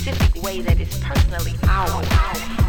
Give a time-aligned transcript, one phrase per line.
[0.00, 2.08] specific way that is personally ours.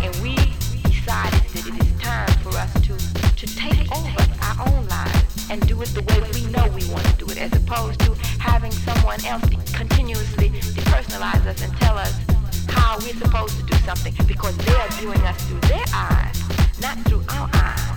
[0.04, 0.36] And we
[0.83, 2.94] decided that it is time for us to,
[3.39, 7.06] to take over our own lives and do it the way we know we want
[7.07, 12.19] to do it, as opposed to having someone else continuously depersonalize us and tell us
[12.68, 16.38] how we're supposed to do something because they're viewing us through their eyes,
[16.81, 17.91] not through our eyes.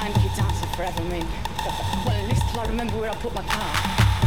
[0.00, 1.26] I'm Kid dancing forever, I mean.
[2.04, 4.21] well, at least I remember where I put my car.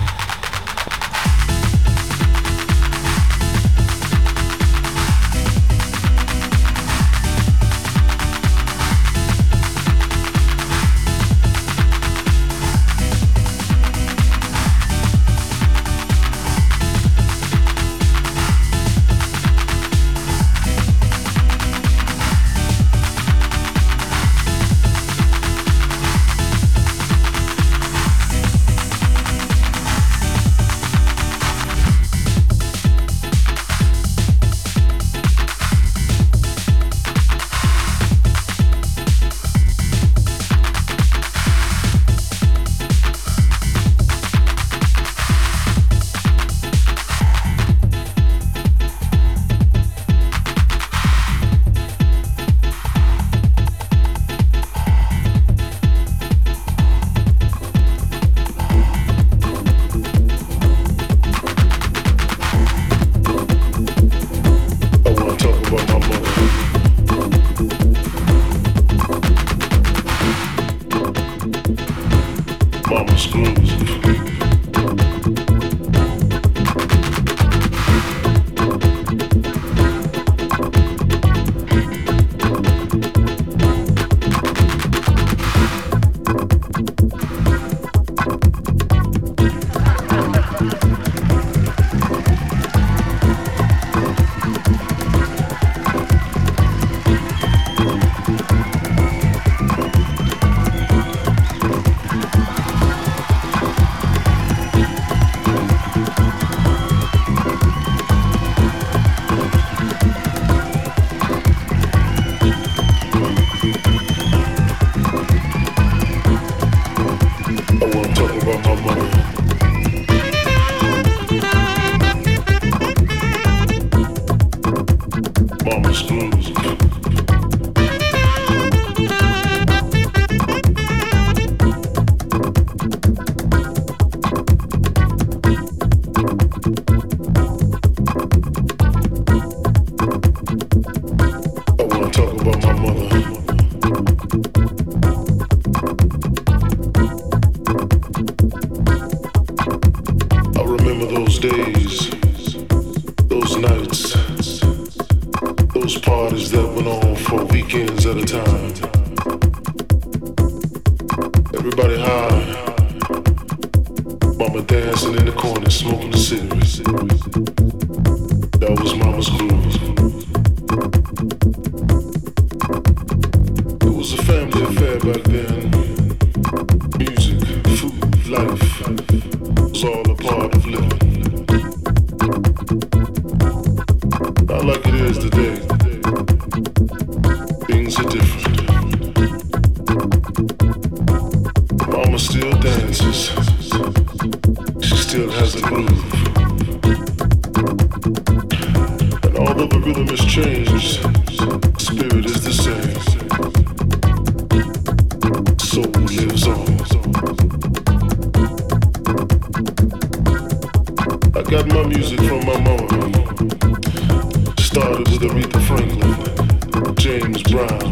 [216.96, 217.92] James Brown.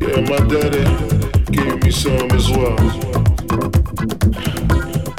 [0.00, 0.84] Yeah, my daddy
[1.50, 2.76] gave me some as well.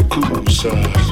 [0.10, 1.05] Cool side.